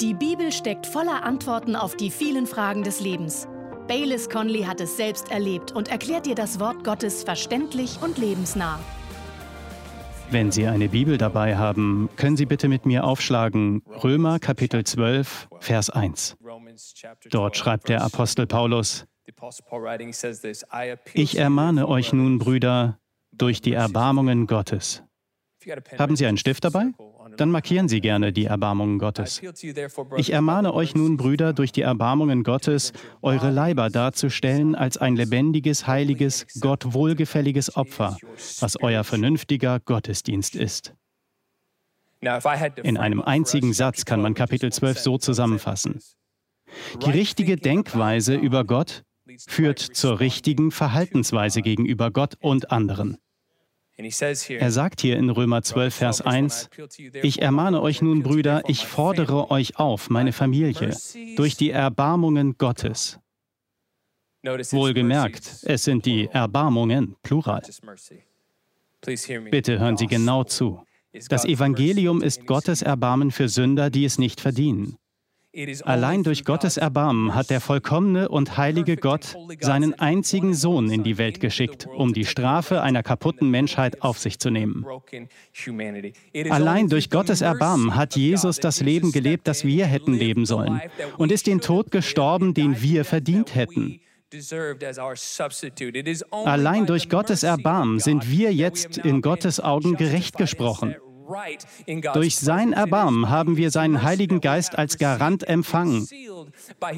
[0.00, 3.48] Die Bibel steckt voller Antworten auf die vielen Fragen des Lebens.
[3.88, 8.78] Baylis Conley hat es selbst erlebt und erklärt dir das Wort Gottes verständlich und lebensnah.
[10.30, 15.48] Wenn Sie eine Bibel dabei haben, können Sie bitte mit mir aufschlagen Römer Kapitel 12,
[15.60, 16.36] Vers 1.
[17.30, 19.06] Dort schreibt der Apostel Paulus,
[21.14, 22.98] Ich ermahne euch nun, Brüder,
[23.32, 25.05] durch die Erbarmungen Gottes.
[25.98, 26.86] Haben Sie einen Stift dabei?
[27.36, 29.42] Dann markieren Sie gerne die Erbarmungen Gottes.
[30.16, 35.86] Ich ermahne euch nun, Brüder, durch die Erbarmungen Gottes, eure Leiber darzustellen als ein lebendiges,
[35.86, 38.16] heiliges, Gott wohlgefälliges Opfer,
[38.60, 40.94] was euer vernünftiger Gottesdienst ist.
[42.82, 46.00] In einem einzigen Satz kann man Kapitel 12 so zusammenfassen.
[47.04, 49.04] Die richtige Denkweise über Gott
[49.46, 53.18] führt zur richtigen Verhaltensweise gegenüber Gott und anderen.
[53.98, 56.68] Er sagt hier in Römer 12, Vers 1,
[57.22, 60.94] Ich ermahne euch nun, Brüder, ich fordere euch auf, meine Familie,
[61.36, 63.18] durch die Erbarmungen Gottes.
[64.44, 67.62] Wohlgemerkt, es sind die Erbarmungen, Plural.
[69.50, 70.82] Bitte hören Sie genau zu.
[71.28, 74.98] Das Evangelium ist Gottes Erbarmen für Sünder, die es nicht verdienen.
[75.84, 81.16] Allein durch Gottes Erbarmen hat der vollkommene und heilige Gott seinen einzigen Sohn in die
[81.16, 84.84] Welt geschickt, um die Strafe einer kaputten Menschheit auf sich zu nehmen.
[86.50, 90.80] Allein durch Gottes Erbarmen hat Jesus das Leben gelebt, das wir hätten leben sollen,
[91.16, 94.00] und ist den Tod gestorben, den wir verdient hätten.
[96.30, 100.96] Allein durch Gottes Erbarmen sind wir jetzt in Gottes Augen gerecht gesprochen.
[102.14, 106.06] Durch sein Erbarmen haben wir seinen Heiligen Geist als Garant empfangen.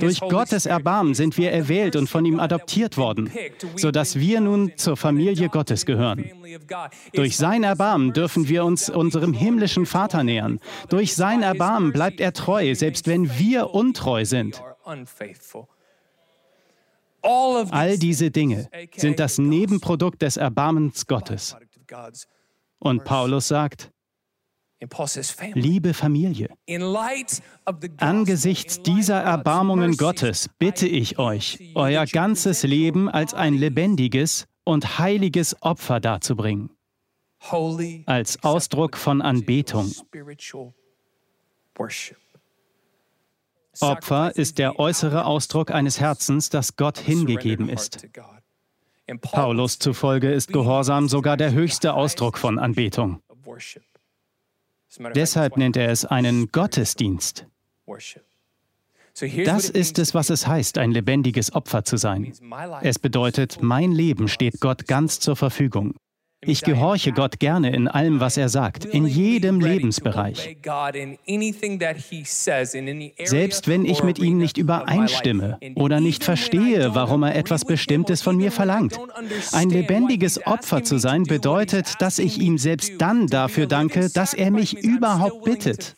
[0.01, 3.31] Durch Gottes Erbarmen sind wir erwählt und von ihm adoptiert worden,
[3.77, 6.25] sodass wir nun zur Familie Gottes gehören.
[7.13, 10.61] Durch sein Erbarmen dürfen wir uns unserem himmlischen Vater nähern.
[10.89, 14.63] Durch sein Erbarmen bleibt er treu, selbst wenn wir untreu sind.
[17.23, 21.57] All diese Dinge sind das Nebenprodukt des Erbarmens Gottes.
[22.79, 23.91] Und Paulus sagt,
[25.55, 26.51] Liebe Familie,
[27.97, 35.61] angesichts dieser Erbarmungen Gottes bitte ich euch, euer ganzes Leben als ein lebendiges und heiliges
[35.63, 36.71] Opfer darzubringen,
[38.07, 39.93] als Ausdruck von Anbetung.
[43.81, 48.07] Opfer ist der äußere Ausdruck eines Herzens, das Gott hingegeben ist.
[49.23, 53.23] Paulus zufolge ist Gehorsam sogar der höchste Ausdruck von Anbetung.
[55.15, 57.47] Deshalb nennt er es einen Gottesdienst.
[59.45, 62.33] Das ist es, was es heißt, ein lebendiges Opfer zu sein.
[62.83, 65.95] Es bedeutet, mein Leben steht Gott ganz zur Verfügung.
[66.41, 70.57] Ich gehorche Gott gerne in allem, was er sagt, in jedem Lebensbereich.
[73.25, 78.37] Selbst wenn ich mit ihm nicht übereinstimme oder nicht verstehe, warum er etwas Bestimmtes von
[78.37, 78.99] mir verlangt.
[79.53, 84.53] Ein lebendiges Opfer zu sein bedeutet, dass ich ihm selbst dann dafür danke, dass er
[84.53, 85.97] mich überhaupt bittet.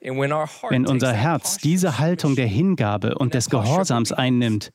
[0.00, 4.72] Wenn unser Herz diese Haltung der Hingabe und des Gehorsams einnimmt,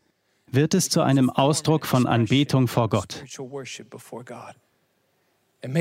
[0.51, 3.23] wird es zu einem Ausdruck von Anbetung vor Gott.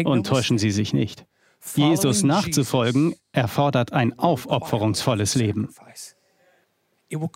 [0.05, 1.27] Und täuschen Sie sich nicht.
[1.75, 5.69] Jesus nachzufolgen erfordert ein aufopferungsvolles Leben.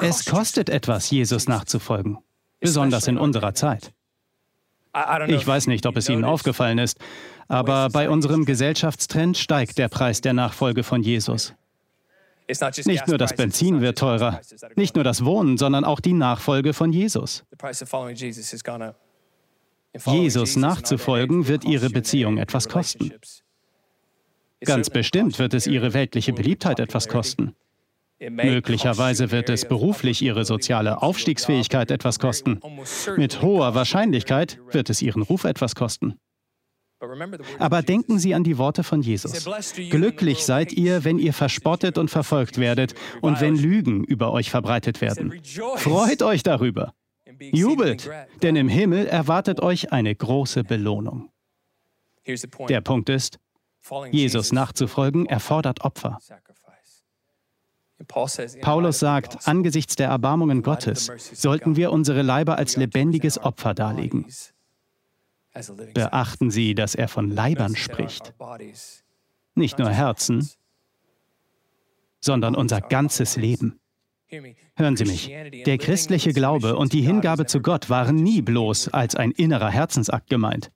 [0.01, 2.19] Es kostet etwas, Jesus nachzufolgen,
[2.61, 3.93] besonders in unserer Zeit.
[5.27, 6.99] Ich weiß nicht, ob es Ihnen aufgefallen ist,
[7.49, 11.55] aber bei unserem Gesellschaftstrend steigt der Preis der Nachfolge von Jesus.
[12.85, 14.41] Nicht nur das Benzin wird teurer,
[14.77, 17.45] nicht nur das Wohnen, sondern auch die Nachfolge von Jesus.
[20.07, 23.13] Jesus nachzufolgen wird ihre Beziehung etwas kosten.
[24.61, 27.55] Ganz bestimmt wird es ihre weltliche Beliebtheit etwas kosten.
[28.21, 32.61] Möglicherweise wird es beruflich ihre soziale Aufstiegsfähigkeit etwas kosten.
[33.17, 36.19] Mit hoher Wahrscheinlichkeit wird es ihren Ruf etwas kosten.
[37.59, 39.47] Aber denken Sie an die Worte von Jesus.
[39.91, 45.01] Glücklich seid ihr, wenn ihr verspottet und verfolgt werdet und wenn Lügen über euch verbreitet
[45.01, 45.41] werden.
[45.77, 46.95] Freut euch darüber.
[47.53, 48.09] Jubelt,
[48.43, 51.31] denn im Himmel erwartet euch eine große Belohnung.
[52.69, 53.39] Der Punkt ist,
[54.11, 56.19] Jesus nachzufolgen erfordert Opfer.
[58.61, 64.27] Paulus sagt, angesichts der Erbarmungen Gottes sollten wir unsere Leiber als lebendiges Opfer darlegen.
[65.95, 68.35] Beachten Sie, dass er von Leibern spricht.
[69.55, 70.49] Nicht nur Herzen,
[72.21, 73.79] sondern unser ganzes Leben.
[74.77, 75.33] Hören Sie mich,
[75.65, 80.29] der christliche Glaube und die Hingabe zu Gott waren nie bloß als ein innerer Herzensakt
[80.29, 80.73] gemeint.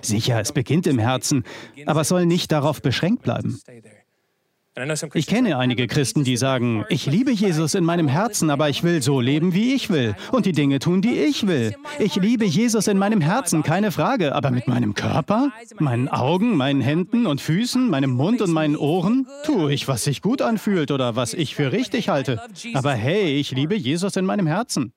[0.00, 1.44] Sicher, es beginnt im Herzen,
[1.84, 3.60] aber es soll nicht darauf beschränkt bleiben.
[5.14, 9.00] Ich kenne einige Christen, die sagen, ich liebe Jesus in meinem Herzen, aber ich will
[9.00, 11.74] so leben, wie ich will und die Dinge tun, die ich will.
[11.98, 16.82] Ich liebe Jesus in meinem Herzen, keine Frage, aber mit meinem Körper, meinen Augen, meinen
[16.82, 21.16] Händen und Füßen, meinem Mund und meinen Ohren tue ich, was sich gut anfühlt oder
[21.16, 22.42] was ich für richtig halte.
[22.74, 24.92] Aber hey, ich liebe Jesus in meinem Herzen.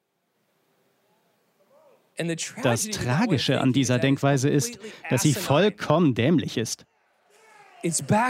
[2.64, 4.78] Das Tragische an dieser Denkweise ist,
[5.10, 6.86] dass sie vollkommen dämlich ist.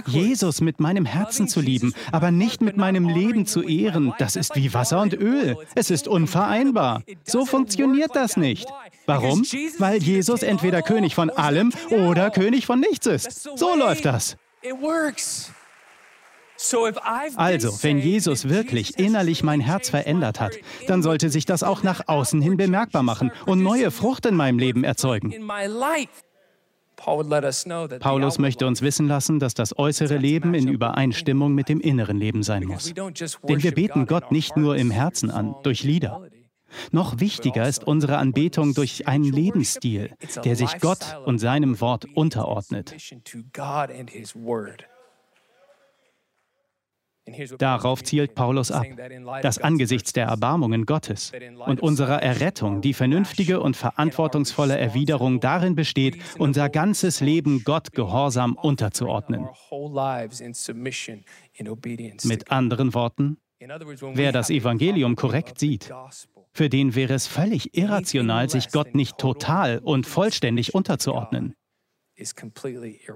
[0.07, 4.56] Jesus mit meinem Herzen zu lieben, aber nicht mit meinem Leben zu ehren, das ist
[4.56, 5.57] wie Wasser und Öl.
[5.75, 7.04] Es ist unvereinbar.
[7.24, 8.68] So funktioniert das nicht.
[9.06, 9.44] Warum?
[9.80, 13.50] Weil Jesus entweder König von allem oder König von nichts ist.
[13.57, 14.38] So läuft das.
[17.36, 20.57] Also, wenn Jesus wirklich innerlich mein Herz verändert hat,
[20.88, 24.60] dann sollte sich das auch nach außen hin bemerkbar machen und neue Frucht in meinem
[24.60, 25.34] Leben erzeugen.
[28.00, 32.44] Paulus möchte uns wissen lassen, dass das äußere Leben in Übereinstimmung mit dem inneren Leben
[32.44, 32.94] sein muss.
[32.94, 36.28] Denn wir beten Gott nicht nur im Herzen an, durch Lieder.
[36.92, 40.12] Noch wichtiger ist unsere Anbetung durch einen Lebensstil,
[40.44, 42.96] der sich Gott und seinem Wort unterordnet.
[47.58, 48.86] Darauf zielt Paulus ab,
[49.42, 51.31] dass angesichts der Erbarmungen Gottes
[51.66, 58.56] und unserer Errettung die vernünftige und verantwortungsvolle Erwiderung darin besteht, unser ganzes Leben Gott gehorsam
[58.56, 59.48] unterzuordnen.
[62.24, 63.38] Mit anderen Worten,
[64.14, 65.92] wer das Evangelium korrekt sieht,
[66.54, 71.56] für den wäre es völlig irrational, sich Gott nicht total und vollständig unterzuordnen.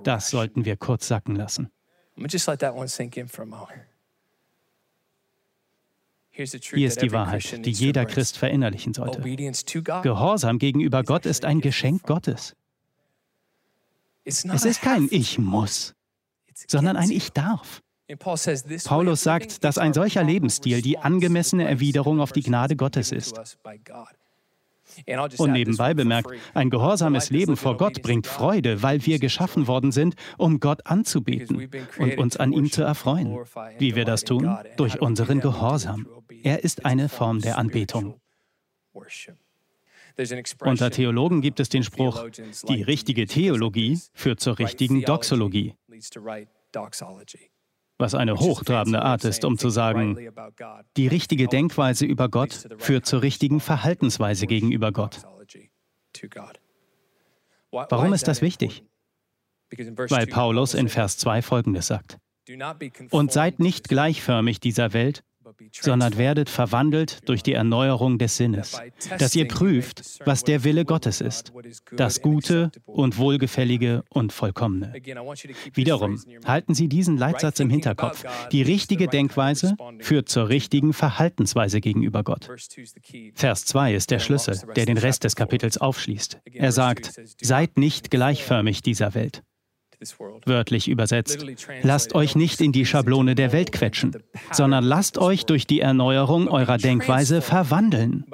[0.03, 1.69] Das sollten wir kurz sacken lassen.
[6.33, 9.21] Hier ist die Wahrheit, die jeder Christ verinnerlichen sollte.
[9.21, 12.55] Gehorsam gegenüber Gott ist ein Geschenk Gottes.
[14.25, 15.93] Es ist kein Ich muss,
[16.67, 17.81] sondern ein Ich darf.
[18.85, 23.39] Paulus sagt, dass ein solcher Lebensstil die angemessene Erwiderung auf die Gnade Gottes ist.
[25.37, 30.15] Und nebenbei bemerkt, ein gehorsames Leben vor Gott bringt Freude, weil wir geschaffen worden sind,
[30.37, 33.37] um Gott anzubeten und uns an ihm zu erfreuen.
[33.77, 34.57] Wie wir das tun?
[34.77, 36.07] Durch unseren Gehorsam.
[36.43, 38.19] Er ist eine Form der Anbetung.
[40.59, 42.25] Unter Theologen gibt es den Spruch,
[42.67, 45.73] die richtige Theologie führt zur richtigen Doxologie
[48.03, 50.17] was eine hochtrabende Art ist, um zu sagen,
[50.97, 55.21] die richtige Denkweise über Gott führt zur richtigen Verhaltensweise gegenüber Gott.
[57.71, 58.83] Warum ist das wichtig?
[59.71, 62.19] Weil Paulus in Vers 2 folgendes sagt.
[63.09, 65.23] Und seid nicht gleichförmig dieser Welt,
[65.71, 68.79] sondern werdet verwandelt durch die Erneuerung des Sinnes,
[69.17, 71.51] dass ihr prüft, was der Wille Gottes ist,
[71.95, 74.93] das Gute und Wohlgefällige und Vollkommene.
[75.73, 78.23] Wiederum, halten Sie diesen Leitsatz im Hinterkopf.
[78.51, 82.49] Die richtige Denkweise führt zur richtigen Verhaltensweise gegenüber Gott.
[83.35, 86.39] Vers 2 ist der Schlüssel, der den Rest des Kapitels aufschließt.
[86.51, 87.11] Er sagt,
[87.41, 89.43] seid nicht gleichförmig dieser Welt.
[90.45, 91.45] Wörtlich übersetzt,
[91.81, 94.15] lasst euch nicht in die Schablone der Welt quetschen,
[94.51, 98.25] sondern lasst euch durch die Erneuerung eurer Denkweise verwandeln.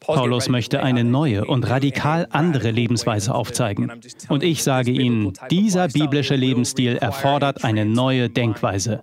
[0.00, 3.90] Paulus möchte eine neue und radikal andere Lebensweise aufzeigen.
[4.28, 9.02] Und ich sage Ihnen, dieser biblische Lebensstil erfordert eine neue Denkweise.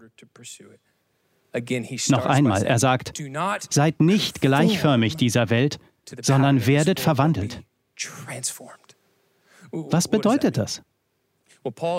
[2.09, 3.21] Noch einmal, er sagt,
[3.69, 5.79] seid nicht gleichförmig dieser Welt,
[6.21, 7.61] sondern werdet verwandelt.
[9.71, 10.81] Was bedeutet das?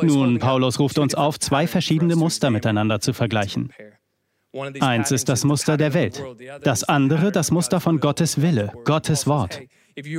[0.02, 3.73] Nun, Paulus ruft uns auf, zwei verschiedene Muster miteinander zu vergleichen.
[4.81, 6.23] Eins ist das Muster der Welt,
[6.62, 9.62] das andere das Muster von Gottes Wille, Gottes Wort.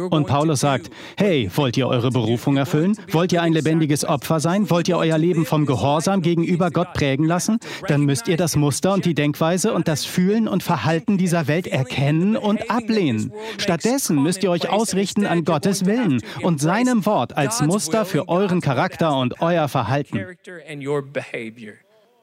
[0.09, 2.95] Und Paulus sagt, hey, wollt ihr eure Berufung erfüllen?
[3.11, 4.69] Wollt ihr ein lebendiges Opfer sein?
[4.69, 7.59] Wollt ihr euer Leben vom Gehorsam gegenüber Gott prägen lassen?
[7.87, 11.67] Dann müsst ihr das Muster und die Denkweise und das Fühlen und Verhalten dieser Welt
[11.67, 13.33] erkennen und ablehnen.
[13.57, 18.61] Stattdessen müsst ihr euch ausrichten an Gottes Willen und seinem Wort als Muster für euren
[18.61, 20.19] Charakter und euer Verhalten.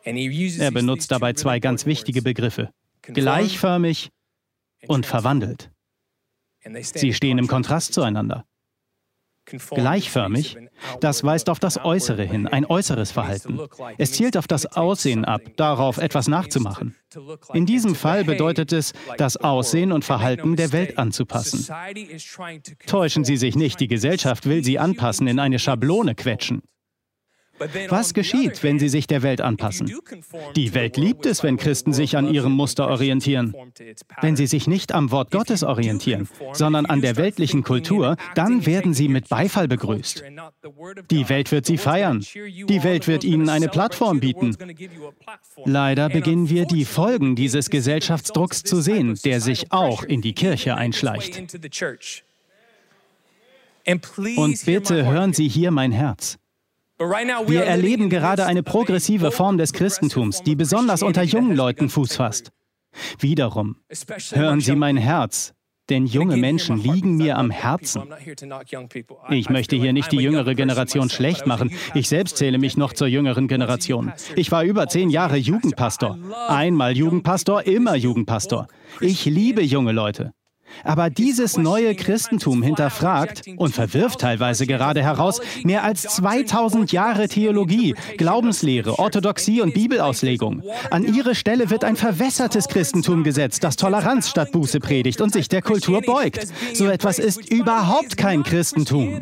[0.05, 2.71] Er benutzt dabei zwei ganz wichtige Begriffe.
[3.03, 4.11] Gleichförmig
[4.87, 5.71] und verwandelt.
[6.83, 8.45] Sie stehen im Kontrast zueinander.
[9.71, 10.57] Gleichförmig,
[11.01, 13.59] das weist auf das Äußere hin, ein äußeres Verhalten.
[13.99, 16.95] Es zielt auf das Aussehen ab, darauf etwas nachzumachen.
[17.53, 21.67] In diesem Fall bedeutet es, das Aussehen und Verhalten der Welt anzupassen.
[22.87, 26.63] Täuschen Sie sich nicht, die Gesellschaft will Sie anpassen, in eine Schablone quetschen.
[27.89, 29.93] Was geschieht, wenn sie sich der Welt anpassen?
[30.57, 33.55] Die Welt liebt es, wenn Christen sich an ihrem Muster orientieren.
[34.21, 38.95] Wenn sie sich nicht am Wort Gottes orientieren, sondern an der weltlichen Kultur, dann werden
[38.95, 40.25] sie mit Beifall begrüßt.
[41.11, 42.25] Die Welt wird sie feiern.
[42.35, 44.57] Die Welt wird ihnen eine Plattform bieten.
[45.65, 50.77] Leider beginnen wir die Folgen dieses Gesellschaftsdrucks zu sehen, der sich auch in die Kirche
[50.77, 51.43] einschleicht.
[54.37, 56.40] Und bitte hören Sie hier mein Herz.
[57.01, 62.51] Wir erleben gerade eine progressive Form des Christentums, die besonders unter jungen Leuten Fuß fasst.
[63.19, 63.77] Wiederum,
[64.33, 65.55] hören Sie mein Herz,
[65.89, 68.03] denn junge Menschen liegen mir am Herzen.
[69.31, 71.73] Ich möchte hier nicht die jüngere Generation schlecht machen.
[71.95, 74.13] Ich selbst zähle mich noch zur jüngeren Generation.
[74.37, 76.19] Ich war über zehn Jahre Jugendpastor.
[76.49, 78.69] Einmal Jugendpastor, immer Jugendpastor.
[79.01, 80.33] Ich liebe junge Leute.
[80.85, 87.95] Aber dieses neue Christentum hinterfragt und verwirft teilweise gerade heraus mehr als 2000 Jahre Theologie,
[88.17, 90.63] Glaubenslehre, Orthodoxie und Bibelauslegung.
[90.91, 95.49] An ihre Stelle wird ein verwässertes Christentum gesetzt, das Toleranz statt Buße predigt und sich
[95.49, 96.47] der Kultur beugt.
[96.75, 99.21] So etwas ist überhaupt kein Christentum.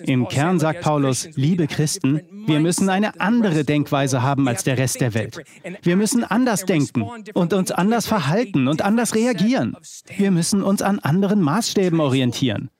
[0.00, 5.00] Im Kern sagt Paulus, liebe Christen, wir müssen eine andere Denkweise haben als der Rest
[5.00, 5.44] der Welt.
[5.82, 7.02] Wir müssen anders denken
[7.34, 9.76] und uns anders verhalten und anders reagieren.
[10.16, 12.70] Wir müssen uns an anderen Maßstäben orientieren.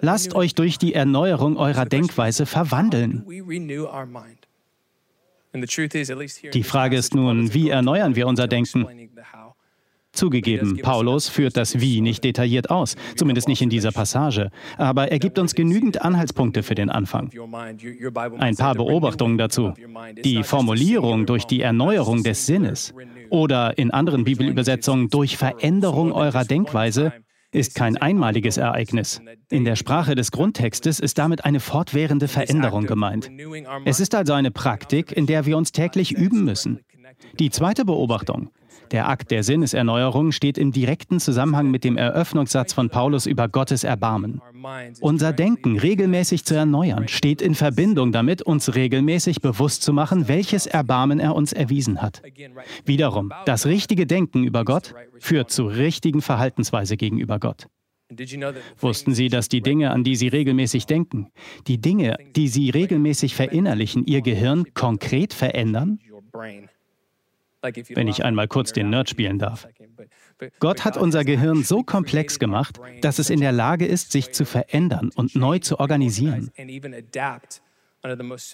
[0.00, 3.24] Lasst euch durch die Erneuerung eurer Denkweise verwandeln.
[6.54, 8.86] Die Frage ist nun, wie erneuern wir unser Denken?
[10.12, 15.18] Zugegeben, Paulus führt das Wie nicht detailliert aus, zumindest nicht in dieser Passage, aber er
[15.18, 17.30] gibt uns genügend Anhaltspunkte für den Anfang.
[18.38, 19.72] Ein paar Beobachtungen dazu.
[20.22, 22.94] Die Formulierung durch die Erneuerung des Sinnes
[23.30, 27.12] oder in anderen Bibelübersetzungen durch Veränderung eurer Denkweise
[27.52, 29.20] ist kein einmaliges Ereignis.
[29.50, 33.30] In der Sprache des Grundtextes ist damit eine fortwährende Veränderung gemeint.
[33.84, 36.80] Es ist also eine Praktik, in der wir uns täglich üben müssen.
[37.38, 38.50] Die zweite Beobachtung.
[38.92, 43.84] Der Akt der Sinneserneuerung steht im direkten Zusammenhang mit dem Eröffnungssatz von Paulus über Gottes
[43.84, 44.42] Erbarmen.
[45.00, 50.66] Unser Denken regelmäßig zu erneuern steht in Verbindung damit, uns regelmäßig bewusst zu machen, welches
[50.66, 52.22] Erbarmen er uns erwiesen hat.
[52.84, 57.68] Wiederum, das richtige Denken über Gott führt zur richtigen Verhaltensweise gegenüber Gott.
[58.78, 61.28] Wussten Sie, dass die Dinge, an die Sie regelmäßig denken,
[61.66, 65.98] die Dinge, die Sie regelmäßig verinnerlichen, Ihr Gehirn konkret verändern?
[67.62, 69.68] Wenn ich einmal kurz den Nerd spielen darf.
[70.58, 74.44] Gott hat unser Gehirn so komplex gemacht, dass es in der Lage ist, sich zu
[74.44, 76.50] verändern und neu zu organisieren.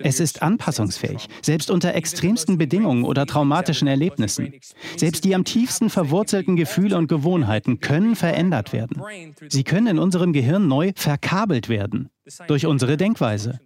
[0.01, 4.53] Es ist anpassungsfähig, selbst unter extremsten Bedingungen oder traumatischen Erlebnissen.
[4.97, 9.03] Selbst die am tiefsten verwurzelten Gefühle und Gewohnheiten können verändert werden.
[9.49, 12.11] Sie können in unserem Gehirn neu verkabelt werden
[12.47, 13.59] durch unsere Denkweise.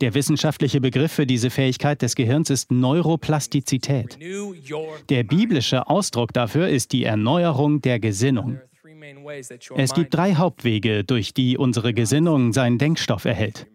[0.00, 4.18] Der wissenschaftliche Begriff für diese Fähigkeit des Gehirns ist Neuroplastizität.
[5.08, 8.60] Der biblische Ausdruck dafür ist die Erneuerung der Gesinnung.
[9.76, 13.66] Es gibt drei Hauptwege, durch die unsere Gesinnung seinen Denkstoff erhält.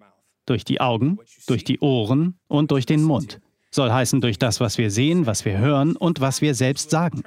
[0.46, 3.39] Durch die Augen, durch die Ohren und durch den Mund.
[3.72, 7.24] Soll heißen durch das, was wir sehen, was wir hören und was wir selbst sagen.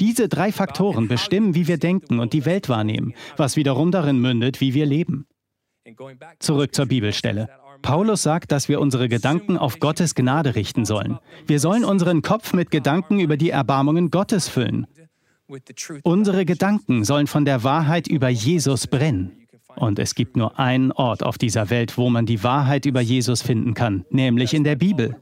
[0.00, 4.60] Diese drei Faktoren bestimmen, wie wir denken und die Welt wahrnehmen, was wiederum darin mündet,
[4.60, 5.26] wie wir leben.
[6.38, 7.48] Zurück zur Bibelstelle.
[7.86, 11.20] Paulus sagt, dass wir unsere Gedanken auf Gottes Gnade richten sollen.
[11.46, 14.88] Wir sollen unseren Kopf mit Gedanken über die Erbarmungen Gottes füllen.
[16.02, 19.46] Unsere Gedanken sollen von der Wahrheit über Jesus brennen.
[19.76, 23.40] Und es gibt nur einen Ort auf dieser Welt, wo man die Wahrheit über Jesus
[23.40, 25.14] finden kann, nämlich in der Bibel.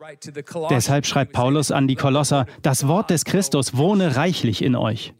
[0.70, 5.12] Deshalb schreibt Paulus an die Kolosser, das Wort des Christus wohne reichlich in euch.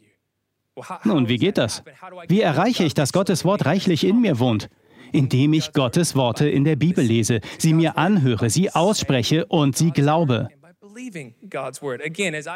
[1.03, 1.83] Nun, wie geht das?
[2.27, 4.67] Wie erreiche ich, dass Gottes Wort reichlich in mir wohnt?
[5.11, 9.91] Indem ich Gottes Worte in der Bibel lese, sie mir anhöre, sie ausspreche und sie
[9.91, 10.49] glaube.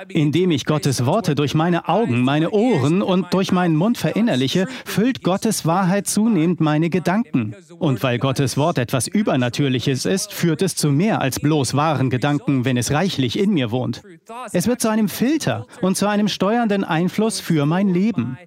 [0.09, 5.23] Indem ich Gottes Worte durch meine Augen, meine Ohren und durch meinen Mund verinnerliche, füllt
[5.23, 7.55] Gottes Wahrheit zunehmend meine Gedanken.
[7.77, 12.63] Und weil Gottes Wort etwas Übernatürliches ist, führt es zu mehr als bloß wahren Gedanken,
[12.63, 14.03] wenn es reichlich in mir wohnt.
[14.53, 18.37] Es wird zu einem Filter und zu einem steuernden Einfluss für mein Leben.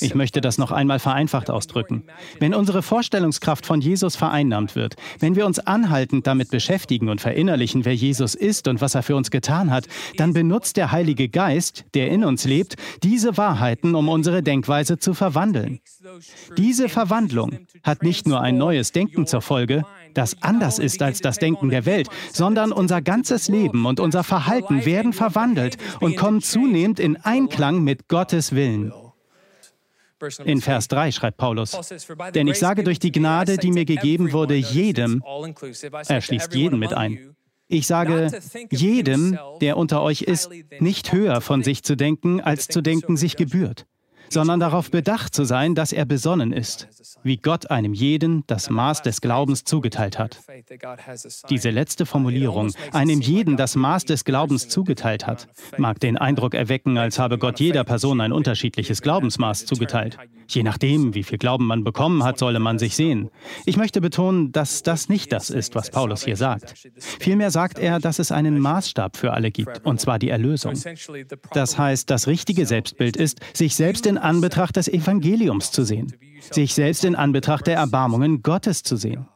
[0.00, 2.04] Ich möchte das noch einmal vereinfacht ausdrücken.
[2.40, 7.84] Wenn unsere Vorstellungskraft von Jesus vereinnahmt wird, wenn wir uns anhaltend damit beschäftigen und verinnerlichen,
[7.84, 11.84] wer Jesus ist und was er für uns getan hat, dann benutzt der Heilige Geist,
[11.92, 15.80] der in uns lebt, diese Wahrheiten, um unsere Denkweise zu verwandeln.
[16.56, 21.36] Diese Verwandlung hat nicht nur ein neues Denken zur Folge, das anders ist als das
[21.36, 26.98] Denken der Welt, sondern unser ganzes Leben und unser Verhalten werden verwandelt und kommen zunehmend
[26.98, 28.92] in Einklang mit Gottes Willen.
[30.44, 31.76] In Vers 3 schreibt Paulus,
[32.34, 35.22] denn ich sage durch die Gnade, die mir gegeben wurde, jedem,
[36.08, 37.34] er schließt jeden mit ein.
[37.68, 38.30] Ich sage
[38.70, 43.36] jedem, der unter euch ist, nicht höher von sich zu denken, als zu denken sich
[43.36, 43.86] gebührt
[44.32, 46.88] sondern darauf bedacht zu sein, dass er besonnen ist,
[47.22, 50.40] wie Gott einem jeden das Maß des Glaubens zugeteilt hat.
[51.50, 56.96] Diese letzte Formulierung, einem jeden das Maß des Glaubens zugeteilt hat, mag den Eindruck erwecken,
[56.96, 60.18] als habe Gott jeder Person ein unterschiedliches Glaubensmaß zugeteilt.
[60.48, 63.30] Je nachdem, wie viel Glauben man bekommen hat, solle man sich sehen.
[63.64, 66.74] Ich möchte betonen, dass das nicht das ist, was Paulus hier sagt.
[67.20, 70.74] Vielmehr sagt er, dass es einen Maßstab für alle gibt, und zwar die Erlösung.
[71.52, 76.16] Das heißt, das richtige Selbstbild ist, sich selbst in Anbetracht des Evangeliums zu sehen,
[76.50, 79.28] sich selbst in Anbetracht der Erbarmungen Gottes zu sehen.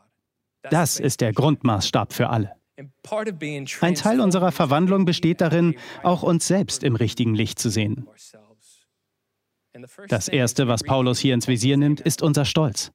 [0.71, 2.53] Das ist der Grundmaßstab für alle.
[3.81, 8.07] Ein Teil unserer Verwandlung besteht darin, auch uns selbst im richtigen Licht zu sehen.
[10.09, 12.93] Das Erste, was Paulus hier ins Visier nimmt, ist unser Stolz.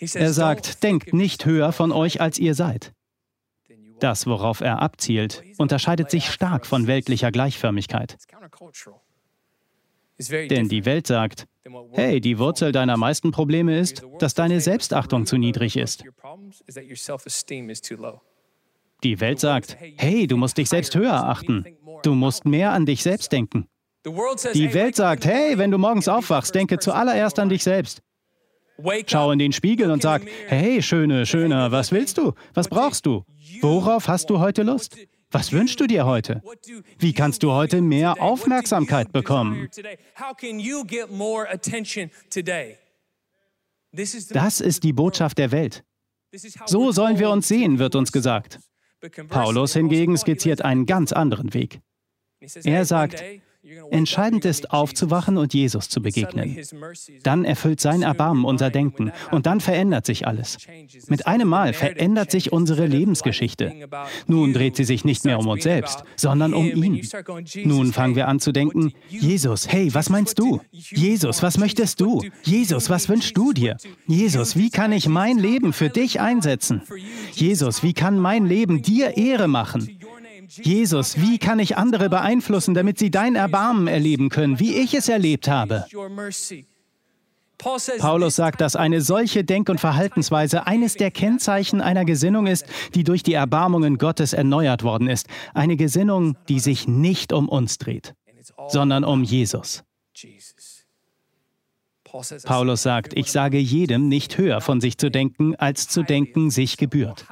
[0.00, 2.92] Er sagt, denkt nicht höher von euch, als ihr seid.
[4.00, 8.16] Das, worauf er abzielt, unterscheidet sich stark von weltlicher Gleichförmigkeit.
[10.18, 11.46] Denn die Welt sagt,
[11.92, 16.04] hey, die Wurzel deiner meisten Probleme ist, dass deine Selbstachtung zu niedrig ist.
[19.04, 21.64] Die Welt sagt, hey, du musst dich selbst höher achten.
[22.02, 23.68] Du musst mehr an dich selbst denken.
[24.04, 28.02] Die Welt sagt, hey, wenn du morgens aufwachst, denke zuallererst an dich selbst.
[29.06, 32.32] Schau in den Spiegel und sag, hey, Schöne, Schöner, was willst du?
[32.54, 33.24] Was brauchst du?
[33.60, 34.96] Worauf hast du heute Lust?
[35.30, 36.42] Was wünschst du dir heute?
[36.98, 39.68] Wie kannst du heute mehr Aufmerksamkeit bekommen?
[43.92, 45.84] Das ist die Botschaft der Welt.
[46.66, 48.60] So sollen wir uns sehen, wird uns gesagt.
[49.28, 51.80] Paulus hingegen skizziert einen ganz anderen Weg.
[52.64, 53.22] Er sagt,
[53.90, 56.58] Entscheidend ist, aufzuwachen und Jesus zu begegnen.
[57.22, 60.58] Dann erfüllt sein Erbarmen unser Denken und dann verändert sich alles.
[61.08, 63.74] Mit einem Mal verändert sich unsere Lebensgeschichte.
[64.26, 67.06] Nun dreht sie sich nicht mehr um uns selbst, sondern um ihn.
[67.64, 70.60] Nun fangen wir an zu denken, Jesus, hey, was meinst du?
[70.70, 72.22] Jesus, was möchtest du?
[72.44, 73.76] Jesus, was wünschst du dir?
[74.06, 76.82] Jesus, wie kann ich mein Leben für dich einsetzen?
[77.32, 79.97] Jesus, wie kann mein Leben dir Ehre machen?
[80.48, 85.08] Jesus, wie kann ich andere beeinflussen, damit sie dein Erbarmen erleben können, wie ich es
[85.08, 85.84] erlebt habe?
[87.98, 93.04] Paulus sagt, dass eine solche Denk- und Verhaltensweise eines der Kennzeichen einer Gesinnung ist, die
[93.04, 95.26] durch die Erbarmungen Gottes erneuert worden ist.
[95.54, 98.14] Eine Gesinnung, die sich nicht um uns dreht,
[98.68, 99.82] sondern um Jesus.
[102.44, 106.76] Paulus sagt, ich sage jedem, nicht höher von sich zu denken, als zu denken sich
[106.76, 107.26] gebührt.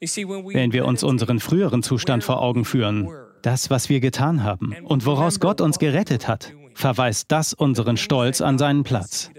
[0.00, 3.08] Wenn wir uns unseren früheren Zustand vor Augen führen,
[3.42, 8.40] das, was wir getan haben und woraus Gott uns gerettet hat, verweist das unseren Stolz
[8.40, 9.30] an seinen Platz.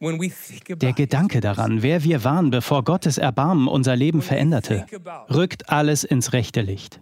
[0.00, 4.86] Der Gedanke daran, wer wir waren, bevor Gottes Erbarmen unser Leben veränderte,
[5.32, 7.00] rückt alles ins rechte Licht.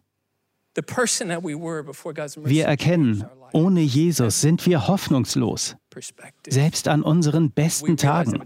[2.45, 5.77] Wir erkennen, ohne Jesus sind wir hoffnungslos,
[6.49, 8.43] selbst an unseren besten Tagen.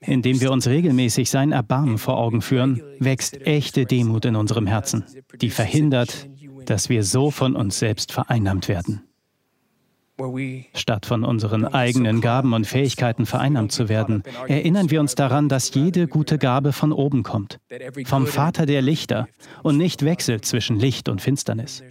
[0.00, 5.04] Indem wir uns regelmäßig sein Erbarmen vor Augen führen, wächst echte Demut in unserem Herzen,
[5.40, 6.28] die verhindert,
[6.64, 9.02] dass wir so von uns selbst vereinnahmt werden.
[10.74, 15.72] Statt von unseren eigenen Gaben und Fähigkeiten vereinnahmt zu werden, erinnern wir uns daran, dass
[15.72, 17.58] jede gute Gabe von oben kommt,
[18.04, 19.28] vom Vater der Lichter
[19.62, 21.82] und nicht wechselt zwischen Licht und Finsternis.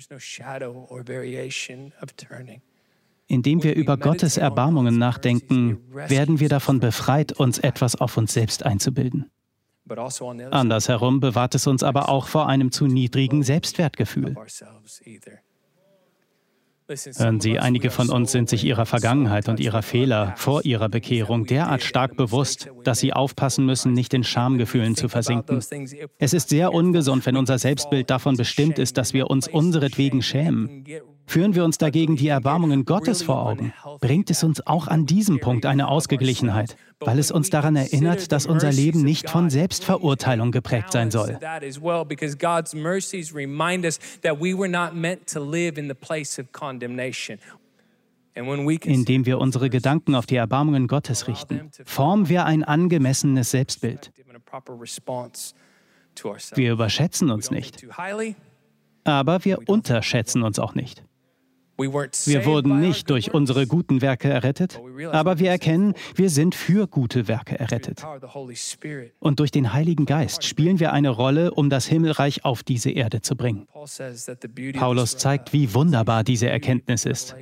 [3.29, 8.65] Indem wir über Gottes Erbarmungen nachdenken, werden wir davon befreit, uns etwas auf uns selbst
[8.65, 9.29] einzubilden.
[10.51, 14.35] Andersherum bewahrt es uns aber auch vor einem zu niedrigen Selbstwertgefühl.
[17.17, 21.45] Hören Sie, einige von uns sind sich ihrer Vergangenheit und ihrer Fehler vor ihrer Bekehrung
[21.45, 25.63] derart stark bewusst, dass sie aufpassen müssen, nicht in Schamgefühlen zu versinken.
[26.17, 30.83] Es ist sehr ungesund, wenn unser Selbstbild davon bestimmt ist, dass wir uns unseretwegen schämen.
[31.29, 35.39] Führen wir uns dagegen die Erbarmungen Gottes vor Augen, bringt es uns auch an diesem
[35.39, 40.91] Punkt eine Ausgeglichenheit, weil es uns daran erinnert, dass unser Leben nicht von Selbstverurteilung geprägt
[40.91, 41.37] sein soll.
[48.81, 54.11] Indem wir unsere Gedanken auf die Erbarmungen Gottes richten, formen wir ein angemessenes Selbstbild.
[56.55, 57.85] Wir überschätzen uns nicht,
[59.03, 61.03] aber wir unterschätzen uns auch nicht.
[61.79, 67.27] Wir wurden nicht durch unsere guten Werke errettet, aber wir erkennen, wir sind für gute
[67.27, 68.05] Werke errettet.
[69.19, 73.21] Und durch den Heiligen Geist spielen wir eine Rolle, um das Himmelreich auf diese Erde
[73.21, 73.67] zu bringen.
[74.73, 77.35] Paulus zeigt, wie wunderbar diese Erkenntnis ist.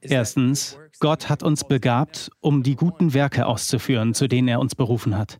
[0.00, 5.16] Erstens, Gott hat uns begabt, um die guten Werke auszuführen, zu denen er uns berufen
[5.16, 5.38] hat.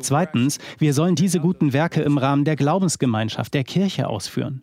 [0.00, 4.62] Zweitens, wir sollen diese guten Werke im Rahmen der Glaubensgemeinschaft, der Kirche ausführen.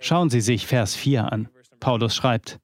[0.00, 1.48] Schauen Sie sich Vers 4 an.
[1.80, 2.58] Paulus schreibt,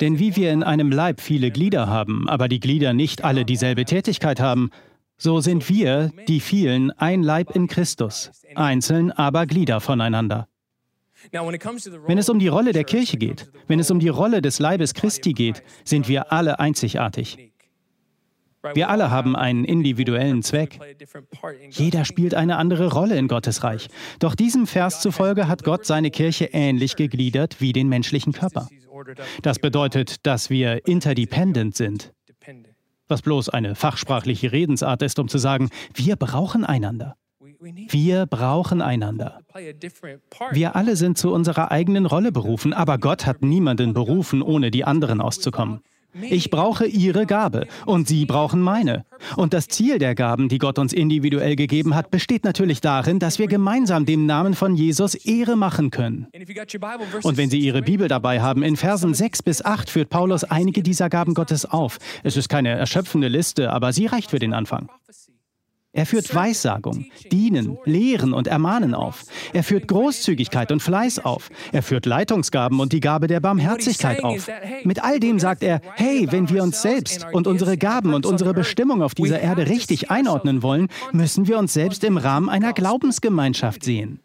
[0.00, 3.84] denn wie wir in einem Leib viele Glieder haben, aber die Glieder nicht alle dieselbe
[3.84, 4.70] Tätigkeit haben,
[5.18, 10.48] so sind wir, die vielen, ein Leib in Christus, einzeln aber Glieder voneinander.
[11.30, 14.94] Wenn es um die Rolle der Kirche geht, wenn es um die Rolle des Leibes
[14.94, 17.51] Christi geht, sind wir alle einzigartig.
[18.74, 20.78] Wir alle haben einen individuellen Zweck.
[21.70, 23.88] Jeder spielt eine andere Rolle in Gottes Reich.
[24.18, 28.68] Doch diesem Vers zufolge hat Gott seine Kirche ähnlich gegliedert wie den menschlichen Körper.
[29.42, 32.12] Das bedeutet, dass wir interdependent sind,
[33.08, 37.16] was bloß eine fachsprachliche Redensart ist, um zu sagen, wir brauchen einander.
[37.60, 39.38] Wir brauchen einander.
[40.50, 44.84] Wir alle sind zu unserer eigenen Rolle berufen, aber Gott hat niemanden berufen, ohne die
[44.84, 45.80] anderen auszukommen.
[46.20, 49.04] Ich brauche Ihre Gabe und Sie brauchen meine.
[49.36, 53.38] Und das Ziel der Gaben, die Gott uns individuell gegeben hat, besteht natürlich darin, dass
[53.38, 56.26] wir gemeinsam dem Namen von Jesus Ehre machen können.
[57.22, 60.82] Und wenn Sie Ihre Bibel dabei haben, in Versen 6 bis 8 führt Paulus einige
[60.82, 61.98] dieser Gaben Gottes auf.
[62.22, 64.88] Es ist keine erschöpfende Liste, aber sie reicht für den Anfang.
[65.94, 69.24] Er führt Weissagung, Dienen, Lehren und Ermahnen auf.
[69.52, 71.50] Er führt Großzügigkeit und Fleiß auf.
[71.70, 74.48] Er führt Leitungsgaben und die Gabe der Barmherzigkeit auf.
[74.84, 78.54] Mit all dem sagt er, hey, wenn wir uns selbst und unsere Gaben und unsere
[78.54, 83.84] Bestimmung auf dieser Erde richtig einordnen wollen, müssen wir uns selbst im Rahmen einer Glaubensgemeinschaft
[83.84, 84.20] sehen.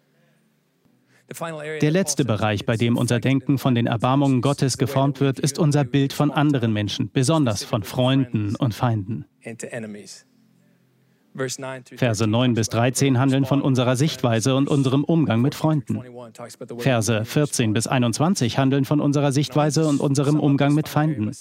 [1.82, 5.84] Der letzte Bereich, bei dem unser Denken von den Erbarmungen Gottes geformt wird, ist unser
[5.84, 9.26] Bild von anderen Menschen, besonders von Freunden und Feinden.
[11.38, 16.02] Verse 9 bis 13 handeln von unserer Sichtweise und unserem Umgang mit Freunden.
[16.80, 21.32] Verse 14 bis 21 handeln von unserer Sichtweise und unserem Umgang mit Feinden.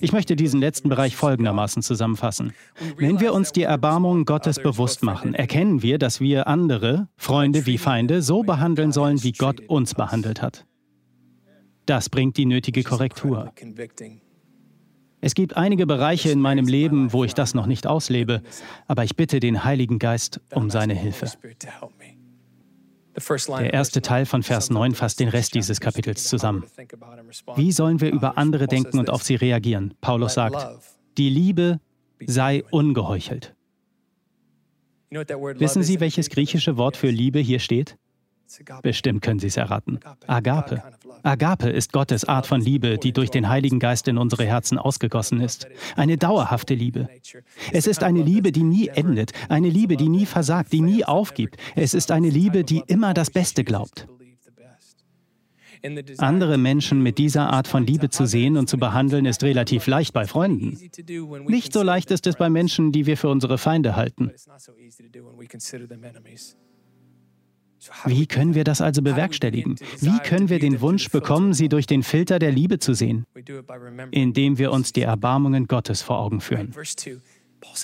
[0.00, 2.52] Ich möchte diesen letzten Bereich folgendermaßen zusammenfassen.
[2.96, 7.78] Wenn wir uns die Erbarmung Gottes bewusst machen, erkennen wir, dass wir andere, Freunde wie
[7.78, 10.66] Feinde, so behandeln sollen, wie Gott uns behandelt hat.
[11.86, 13.52] Das bringt die nötige Korrektur.
[15.20, 18.42] Es gibt einige Bereiche in meinem Leben, wo ich das noch nicht auslebe,
[18.86, 21.26] aber ich bitte den Heiligen Geist um seine Hilfe.
[23.48, 26.64] Der erste Teil von Vers 9 fasst den Rest dieses Kapitels zusammen.
[27.54, 29.94] Wie sollen wir über andere denken und auf sie reagieren?
[30.02, 30.68] Paulus sagt,
[31.16, 31.80] die Liebe
[32.26, 33.54] sei ungeheuchelt.
[35.10, 37.96] Wissen Sie, welches griechische Wort für Liebe hier steht?
[38.82, 40.00] Bestimmt können Sie es erraten.
[40.26, 40.82] Agape.
[41.22, 45.40] Agape ist Gottes Art von Liebe, die durch den Heiligen Geist in unsere Herzen ausgegossen
[45.40, 45.66] ist.
[45.96, 47.08] Eine dauerhafte Liebe.
[47.72, 51.56] Es ist eine Liebe, die nie endet, eine Liebe, die nie versagt, die nie aufgibt.
[51.74, 54.06] Es ist eine Liebe, die immer das Beste glaubt.
[56.18, 60.12] Andere Menschen mit dieser Art von Liebe zu sehen und zu behandeln, ist relativ leicht
[60.12, 60.78] bei Freunden.
[61.46, 64.32] Nicht so leicht ist es bei Menschen, die wir für unsere Feinde halten.
[68.04, 69.76] Wie können wir das also bewerkstelligen?
[70.00, 73.24] Wie können wir den Wunsch bekommen, sie durch den Filter der Liebe zu sehen?
[74.10, 76.74] Indem wir uns die Erbarmungen Gottes vor Augen führen.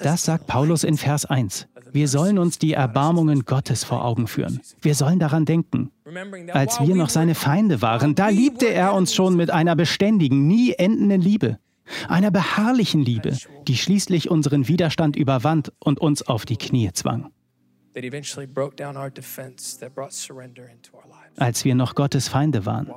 [0.02, 1.66] Das sagt Paulus in Vers 1.
[1.92, 4.60] Wir sollen uns die Erbarmungen Gottes vor Augen führen.
[4.80, 5.90] Wir sollen daran denken.
[6.52, 10.72] Als wir noch seine Feinde waren, da liebte er uns schon mit einer beständigen, nie
[10.72, 11.58] endenden Liebe.
[12.08, 13.36] Einer beharrlichen Liebe,
[13.66, 17.30] die schließlich unseren Widerstand überwand und uns auf die Knie zwang.
[21.36, 22.90] Als wir noch Gottes Feinde waren,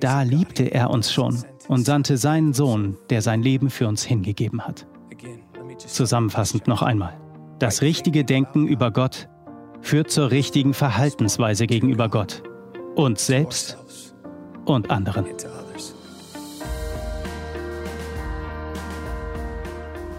[0.00, 4.66] da liebte er uns schon und sandte seinen Sohn, der sein Leben für uns hingegeben
[4.66, 4.86] hat.
[5.78, 7.18] Zusammenfassend noch einmal.
[7.58, 9.28] Das richtige Denken über Gott
[9.80, 12.42] führt zur richtigen Verhaltensweise gegenüber Gott,
[12.94, 13.78] uns selbst
[14.64, 15.26] und anderen.